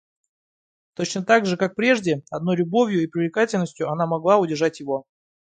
[0.95, 5.05] Точно так же как прежде, одною любовью и привлекательностью она могла удержать его.